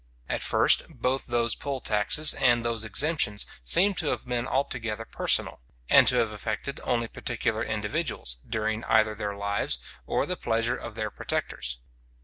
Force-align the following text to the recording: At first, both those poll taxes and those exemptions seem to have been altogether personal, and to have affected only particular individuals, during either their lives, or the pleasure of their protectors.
At 0.27 0.41
first, 0.41 0.81
both 0.89 1.27
those 1.27 1.53
poll 1.53 1.79
taxes 1.79 2.33
and 2.33 2.65
those 2.65 2.83
exemptions 2.83 3.45
seem 3.63 3.93
to 4.01 4.07
have 4.07 4.25
been 4.25 4.47
altogether 4.47 5.05
personal, 5.05 5.61
and 5.91 6.07
to 6.07 6.15
have 6.15 6.31
affected 6.31 6.79
only 6.83 7.07
particular 7.07 7.63
individuals, 7.63 8.37
during 8.49 8.83
either 8.85 9.13
their 9.13 9.35
lives, 9.35 9.77
or 10.07 10.25
the 10.25 10.35
pleasure 10.37 10.75
of 10.75 10.95
their 10.95 11.11
protectors. 11.11 11.77